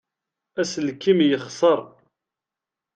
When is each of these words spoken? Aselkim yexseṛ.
Aselkim 0.61 1.19
yexseṛ. 1.29 1.79